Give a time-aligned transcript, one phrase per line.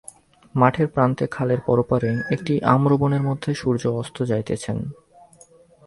[0.55, 4.77] মাঠের প্রান্তে খালের পরপারে একটি আম্রবনের মধ্যে সূর্য অস্ত যাইতেছেন।